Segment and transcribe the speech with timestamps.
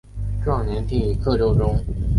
[0.43, 1.77] 壮年听雨客舟中。